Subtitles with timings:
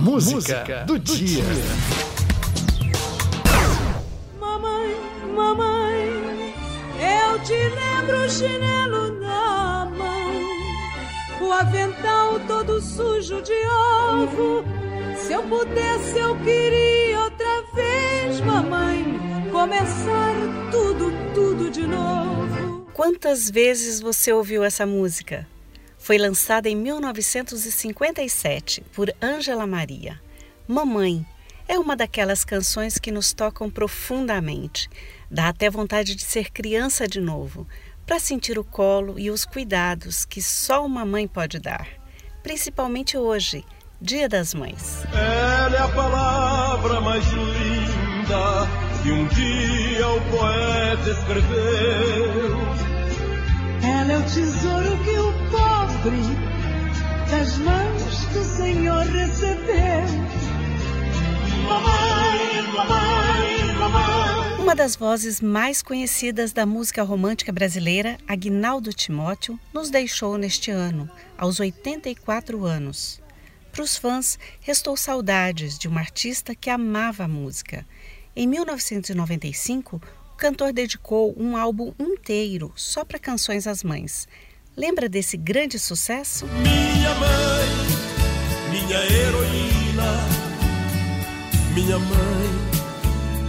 [0.00, 1.42] Música, Música do, do, dia.
[1.42, 1.44] dia.
[4.40, 4.96] Mamãe,
[5.36, 6.54] mamãe,
[6.98, 14.64] eu te lembro o chinelo na mão, o avental todo sujo de ovo.
[15.18, 19.04] Se eu pudesse, eu queria outra vez, mamãe,
[19.52, 20.34] começar
[20.70, 22.86] tudo, tudo de novo.
[22.94, 25.46] Quantas vezes você ouviu essa música?
[26.00, 30.18] Foi lançada em 1957 por Ângela Maria.
[30.66, 31.24] Mamãe
[31.68, 34.88] é uma daquelas canções que nos tocam profundamente.
[35.30, 37.68] Dá até vontade de ser criança de novo,
[38.06, 41.86] para sentir o colo e os cuidados que só uma mãe pode dar,
[42.42, 43.64] principalmente hoje,
[44.00, 45.04] Dia das Mães.
[45.12, 48.66] Ela é a palavra mais linda
[49.02, 52.56] que um dia o poeta escreveu.
[53.82, 55.19] Ela é o tesouro que
[56.02, 59.76] das mãos Senhor recebeu.
[61.68, 64.60] Mamãe, mamãe, mamãe.
[64.62, 71.06] Uma das vozes mais conhecidas da música romântica brasileira, Agnaldo Timóteo, nos deixou neste ano,
[71.36, 73.20] aos 84 anos.
[73.70, 77.86] Para os fãs, restou saudades de uma artista que amava a música.
[78.34, 80.00] Em 1995,
[80.38, 84.26] cantor dedicou um álbum inteiro só para canções às mães.
[84.80, 86.46] Lembra desse grande sucesso?
[86.46, 87.68] Minha mãe,
[88.70, 90.10] minha heroína,
[91.74, 92.48] minha mãe,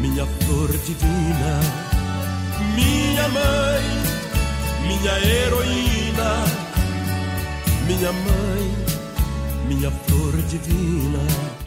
[0.00, 1.60] minha flor divina.
[2.74, 3.82] Minha mãe,
[4.86, 6.44] minha heroína,
[7.86, 11.18] minha mãe, minha flor divina.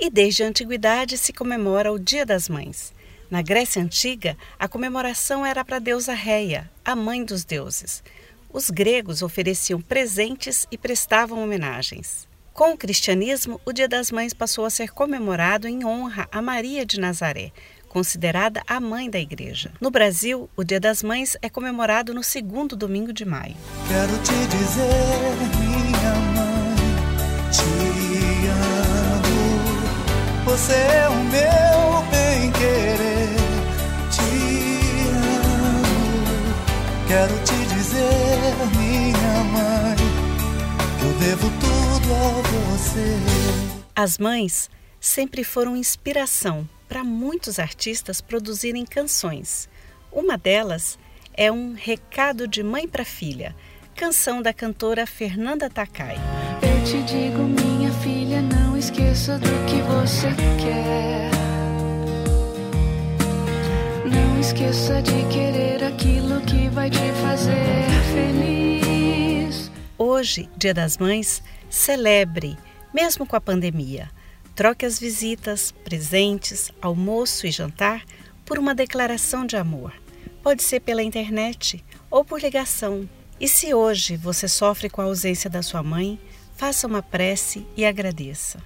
[0.00, 2.94] E desde a antiguidade se comemora o Dia das Mães.
[3.30, 8.02] Na Grécia Antiga, a comemoração era para a deusa Reia, a mãe dos deuses.
[8.52, 12.28] Os gregos ofereciam presentes e prestavam homenagens.
[12.52, 16.84] Com o cristianismo, o Dia das Mães passou a ser comemorado em honra a Maria
[16.84, 17.52] de Nazaré,
[17.88, 19.72] considerada a mãe da igreja.
[19.80, 23.54] No Brasil, o Dia das Mães é comemorado no segundo domingo de maio.
[23.88, 26.74] Quero te dizer, minha mãe,
[27.52, 27.62] te
[28.48, 29.30] amo.
[30.44, 33.30] Você é o meu bem-querer.
[37.10, 37.59] Quero te
[42.80, 43.04] você.
[43.94, 49.68] As mães sempre foram inspiração para muitos artistas produzirem canções.
[50.10, 50.98] Uma delas
[51.34, 53.54] é um recado de mãe para filha,
[53.94, 56.16] canção da cantora Fernanda Takai.
[56.62, 60.28] Eu te digo, minha filha, não esqueça do que você
[60.60, 61.30] quer.
[64.10, 69.70] Não esqueça de querer aquilo que vai te fazer feliz.
[69.96, 72.58] Hoje, Dia das Mães, celebre,
[72.92, 74.10] mesmo com a pandemia.
[74.54, 78.04] Troque as visitas, presentes, almoço e jantar
[78.44, 79.92] por uma declaração de amor.
[80.42, 83.08] Pode ser pela internet ou por ligação.
[83.38, 86.18] E se hoje você sofre com a ausência da sua mãe,
[86.56, 88.58] faça uma prece e agradeça.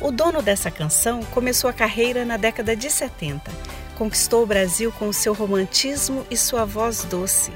[0.00, 3.77] O dono dessa canção começou a carreira na década de 70.
[3.98, 7.50] Conquistou o Brasil com seu romantismo e sua voz doce.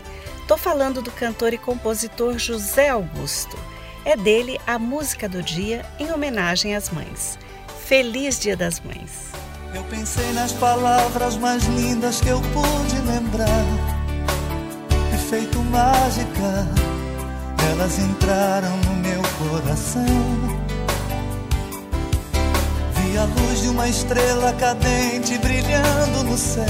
[0.48, 3.56] Tô falando do cantor e compositor José Augusto.
[4.04, 7.38] É dele a música do dia em homenagem às mães.
[7.86, 9.30] Feliz Dia das Mães.
[9.72, 13.64] Eu pensei nas palavras mais lindas que eu pude lembrar.
[15.14, 16.66] Efeito mágica,
[17.70, 20.61] elas entraram no meu coração
[23.16, 26.64] a luz de uma estrela cadente brilhando no céu.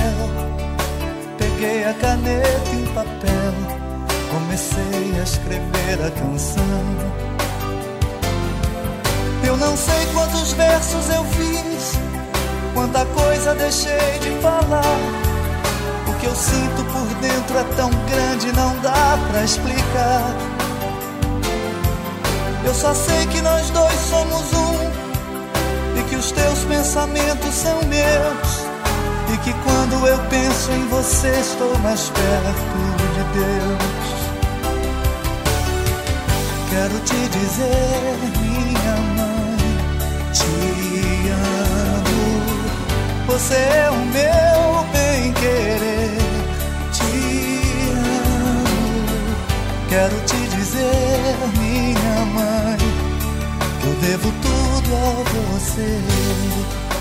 [1.39, 3.55] Peguei a caneta e o papel,
[4.31, 7.13] comecei a escrever a canção.
[9.45, 11.93] Eu não sei quantos versos eu fiz,
[12.75, 14.99] quanta coisa deixei de falar.
[16.09, 20.35] O que eu sinto por dentro é tão grande, não dá pra explicar.
[22.65, 24.72] Eu só sei que nós dois somos um
[27.63, 28.67] são meus
[29.33, 32.79] e que quando eu penso em você estou mais perto
[33.15, 34.13] de Deus.
[36.71, 39.57] Quero te dizer, minha mãe,
[40.33, 42.23] te amo.
[43.29, 46.19] Você é o meu bem-querer.
[46.93, 47.13] Te
[47.93, 48.65] amo.
[49.89, 52.79] Quero te dizer, minha mãe,
[53.81, 55.23] que eu devo tudo a
[55.53, 56.92] você.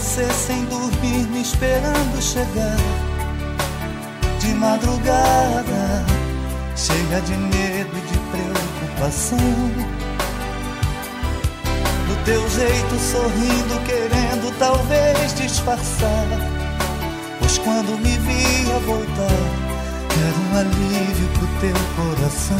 [0.00, 2.76] Você sem dormir, me esperando chegar.
[4.38, 6.04] De madrugada,
[6.74, 9.38] cheia de medo e de preocupação.
[12.08, 16.26] Do teu jeito sorrindo, querendo talvez disfarçar.
[17.38, 19.40] Pois quando me via voltar,
[20.16, 22.56] era um alívio pro teu coração.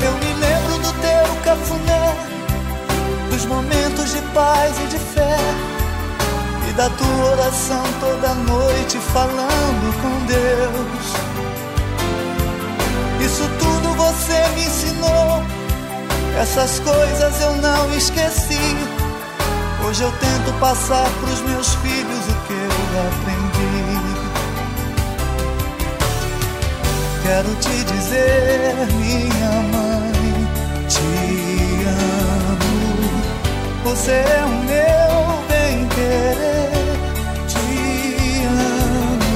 [0.00, 2.34] Eu me lembro do teu cafuné
[3.46, 5.38] momentos de paz e de fé
[6.68, 11.34] e da tua oração toda noite falando com Deus.
[13.24, 15.42] Isso tudo você me ensinou,
[16.40, 18.76] essas coisas eu não esqueci.
[19.86, 24.24] Hoje eu tento passar pros meus filhos o que eu aprendi.
[27.22, 30.48] Quero te dizer, minha mãe,
[30.88, 31.33] te.
[33.84, 36.72] Você é o meu bem-querer.
[37.46, 37.58] Te
[38.46, 39.34] amo.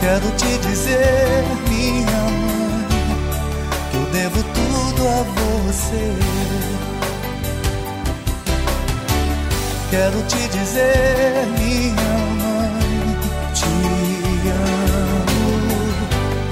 [0.00, 2.86] Quero te dizer, minha mãe,
[3.90, 6.14] que eu devo tudo a você.
[9.90, 13.16] Quero te dizer, minha mãe,
[13.54, 13.64] te
[14.50, 15.40] amo.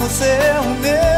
[0.01, 1.18] Você é o meu